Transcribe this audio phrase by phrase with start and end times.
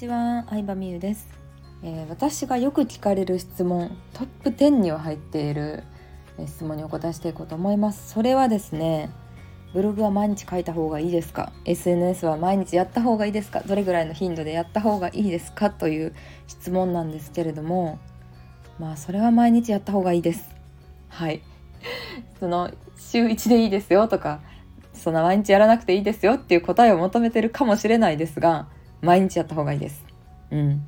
[0.00, 1.28] ちは、相葉美優です、
[1.82, 5.84] えー、私がよく聞かれる質問トップ10には入っている
[6.46, 8.10] 質問にお答えしていこうと思います。
[8.10, 9.10] それはですね
[9.74, 13.60] ブログは毎日書いた方がいいですか？SNS は毎日やった方がいいですか？
[13.60, 15.68] どれぐらいの頻度でやった方がいいですか？
[15.68, 16.14] という
[16.46, 17.98] 質問なんですけれども
[18.78, 20.48] まあそれは毎日やった方がいいです。
[21.10, 21.42] はい。
[22.40, 24.40] その週1でいいですよとか
[24.94, 28.66] そんな毎日やらなくていいですよっていう答えを求めてるかもしれないですが
[29.02, 30.04] 毎日やった方がいいです。
[30.50, 30.84] うん、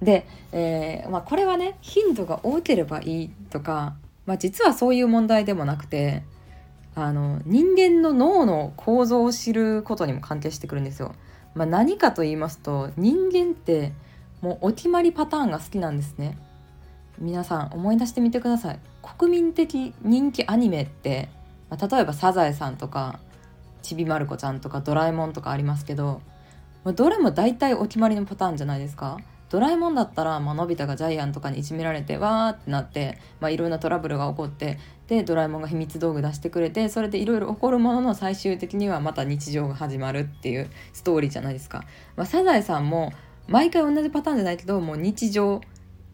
[0.00, 3.94] で、えー、まあ、これはね頻度が多ければいいとか、
[4.26, 6.22] まあ、実はそういう問題でもなくて
[6.94, 11.14] あの人間の脳の構造を知ることにも関係してくるんですよ。
[11.54, 13.92] まあ、何かと言いますと人間って
[14.40, 16.38] もうお決まりパターンが好きなんですね。
[17.18, 18.80] 皆さん思い出してみてください。
[19.02, 21.28] 国民的人気アニメって、
[21.70, 23.20] まあ、例えば「サザエさん」とか
[23.82, 26.20] 「ちびまる子ちゃん」とか「ドラえもん」とかありますけど
[26.84, 29.18] どれも大体お決まりのパターンじゃないですか
[29.50, 41.84] ドラえもんだったら、まあのび太がジャイアンとかにいじめられてわーってなって、まあ、いろんなトラブルが起こってでドラえもんが秘密道具出してくれてそれでいろいろ起こるものの最終的にはまた日常が始まるっていうストーリーじゃないですか。
[42.16, 43.12] まあ、サザエさんも
[43.46, 45.60] 毎回同じパターンじゃないけどもう日常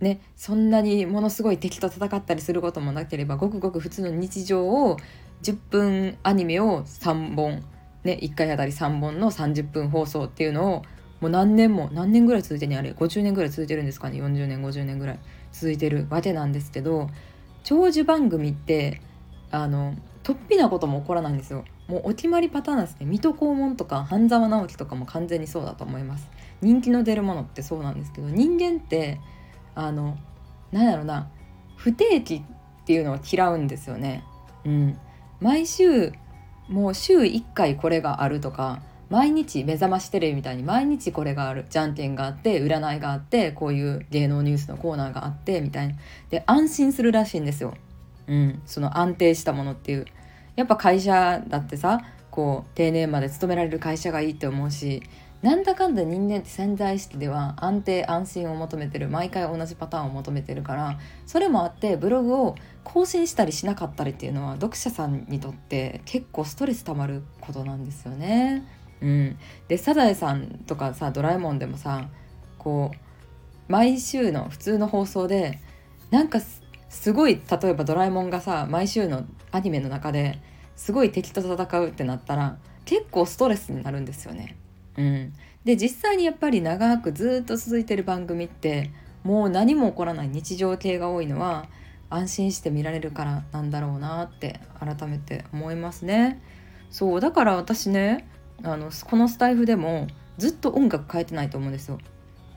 [0.01, 4.97] ねそんなにものすごい敵と戦ったりすることもなければごくごく普通の日常を
[5.45, 7.63] 10分アニメを3本
[8.09, 10.83] ね、1回あたり3本の30分放送っていうのを
[11.21, 15.19] もう何年も何年ぐらい続いてるあれ50年ぐらい続いてるんですかね40年50年ぐらい
[15.53, 17.11] 続いてるわけなんですけど
[17.65, 19.03] 長寿番組って
[19.51, 21.65] あの突飛なことも起こらないんですよ。
[21.87, 23.07] もうお決まりパターンなんですね。
[23.07, 26.29] 水戸黄門とか半沢直樹とかも完全にそうだと思います。
[26.61, 29.21] 人気の出るものってそうなんですけど人間って
[29.75, 30.19] あの
[30.71, 31.31] なんだろうな
[31.77, 34.23] 不定期っていうのを嫌うんですよね。
[34.65, 34.99] うん。
[35.41, 36.13] 毎週
[36.69, 38.81] もう週1回これがあるとか
[39.11, 45.95] 毎日目覚ましテレビみたいに毎日これがあるじゃんけんがあって占いがあってこういう芸能ニュースのコーナーがあってみたいな。
[46.29, 47.75] で安心するらしいんですよ、
[48.27, 50.07] うん、その安定したものっていう。
[50.57, 55.03] やっぱ会社だってさこう定年まで勤められる会社がいいって思うし
[55.41, 68.65] なんだかんだ人間って潜在意識では安定安心を求めてる毎回同じパターンを求めてるからそれもあってブログを更新したりしなかったりっていうのは読者さんにとって結構ストレスたまることなんですよね。
[69.01, 69.39] うん、
[69.69, 72.09] でサザエさんとかさ「ドラえもん」でもさ
[72.59, 75.61] こう毎週の普通の放送で
[76.11, 76.41] なんか
[76.89, 80.41] すごい例えば「ドラえもん」がさ毎週のアニメの中で
[80.75, 84.57] すごい敵と戦うってなったら結構ストレスになるんですよね。
[84.99, 85.33] うん、
[85.65, 88.91] で実際にやっぱり長くずっと続いてる番組って
[89.23, 91.67] もう何も起こらない日常系が多いのは
[92.11, 96.43] 安心して見られるからなんだろうなって改めて思いますね。
[96.91, 98.29] そうだから私ね
[98.65, 101.99] あのこのスタイフでもずっと音楽変えてないと思うんですよ。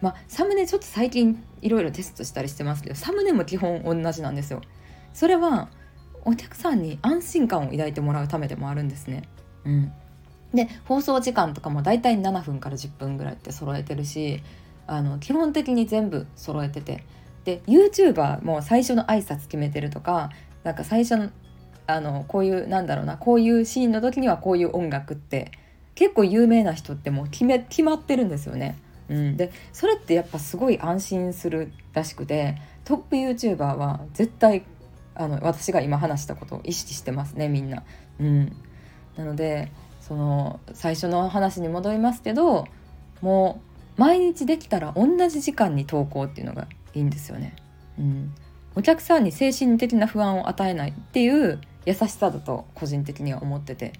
[0.01, 4.61] まあ、サムネちょっと最近いろいろテストしたりしてますけどサムネも基本同じなんですよ。
[5.13, 5.69] それは
[6.25, 9.23] お客さんに安心感を抱いてもらうためでもあるんですね。
[9.63, 9.93] うん、
[10.53, 14.41] で放送時間とかもだいたい7分から10分ぐらいって揃えてるし
[14.87, 17.03] あの基本的に全部揃えてて
[17.45, 20.29] で YouTuber も最初の挨拶決めてるとか
[20.63, 21.29] なんか最初の
[21.87, 25.51] あのこういうなんだろうなこういうシーンの時にはこういう音楽って
[25.95, 28.77] 結構有名な人ってもう決め決まってるんですよね。
[29.09, 34.63] うん、でそれってやっぱすごい安心するらしくてトップ YouTuber は絶対
[35.15, 37.83] あの私が今話したことを意識してますねみんな。
[38.19, 38.55] うん、
[39.17, 42.67] なのでその最初の話に戻りますけど
[43.21, 43.61] も
[43.97, 47.55] う毎日できたら同じ時間に投稿っていうのがいいんですよね。
[47.99, 48.33] うん、
[48.75, 53.93] お客さんに精神的な不安を与えないっていう優しさだと個人的には思ってて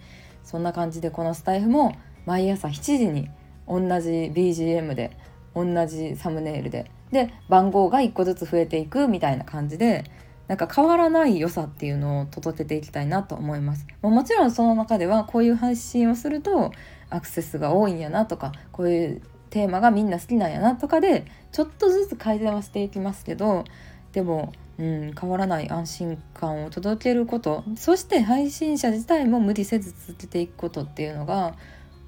[0.43, 1.95] そんな感じでこのスタイフも
[2.25, 3.29] 毎朝7時に
[3.67, 5.17] 同じ BGM で
[5.55, 10.05] 同じサムネイルでで番号が1個ずつ増えていくみたいな感じで
[10.51, 13.87] なんか変わらない良さっていうのを届けていきたいなと思います。
[14.01, 16.73] もちろんその中ではこういう配信をすると
[17.09, 23.63] アクセスが多いんやなとかこういうテーマがみんな好きなんやなとかでちょっとずつ改善はしていきますけど
[24.11, 31.55] でも、うん、変わらない安心感を届けることそして配信者自体も無理せず続けていくことっていうのが、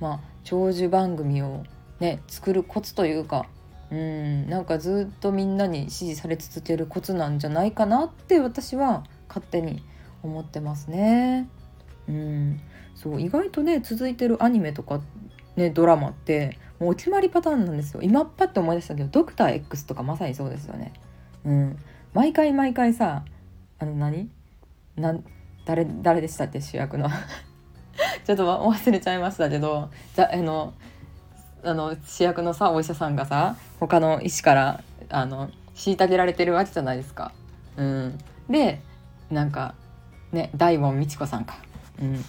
[0.02, 1.64] まあ、長寿番組を、
[2.02, 3.46] ね、作るコツというか
[3.94, 4.50] うん。
[4.50, 9.84] なんかずっとみんなに支持され続けるコツなんじゃないかなって私は勝手に
[10.24, 11.48] 思ってますね。
[12.10, 12.60] うん。
[12.96, 15.02] そう意外とね続いてるアニメとか、
[15.56, 18.02] ね、ドラマってもうお決まりパターンなんですよ。
[18.02, 20.94] 今パッと思い出したけど「ドクター X」とかまさにそうですよね。
[21.46, 21.78] うん、
[22.14, 23.24] 毎回毎回さ
[23.80, 24.30] あの何？
[24.96, 25.24] なん
[25.66, 26.62] 誰誰でしたっけ？
[26.62, 27.10] 主役の。
[28.26, 30.74] ちょっと忘れちゃいましたけどじゃあの
[31.64, 37.32] あの主役のさお医者さんがさ他の医師からあの虐げられてるわけじゃないですか。
[37.78, 38.20] うん、
[38.50, 38.82] で
[39.32, 39.76] なんか
[40.32, 41.58] ね大門美智子さんか。
[42.02, 42.26] うん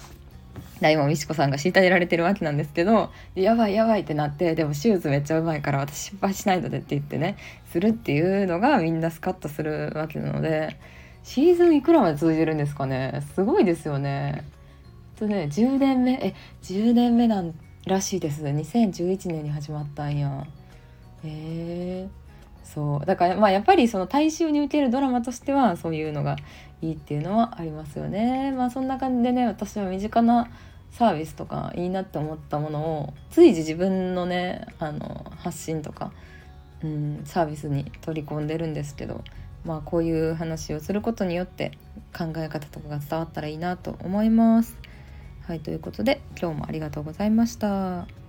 [0.81, 7.37] 大門美智子さんが虐げられてるわけなんですけどやばいやばいってなってでも手術めっちゃうまいから私失敗しないのでって言ってね
[7.73, 10.79] するっていうのがみんなスカッとするわけなので
[11.23, 14.45] シーズンいくらまで続いてるんですかねすごいですよね。
[15.17, 17.55] とね10年目え10年目なん
[17.87, 18.43] らしいです。
[18.43, 20.47] 2011年に始まったんや
[21.23, 22.09] へえ
[22.65, 23.07] そう。
[23.07, 26.37] だからまあやっぱりその大衆に受けるドラマとしてはそういうのが
[26.81, 28.53] いいっていうのはありますよね。
[28.53, 30.49] まあそんな感じでね私は身近な
[30.91, 36.13] サービスとかいいなって思ったものを随時自分のねあの発信とか、
[36.83, 39.25] うん、サービスに取り込んでるんですけど
[39.65, 41.73] まあこういう話をすることによって
[42.17, 44.79] 考え方とかが伝わったらいいなと思います。
[45.47, 48.24] はいということで今日もありがとうございました。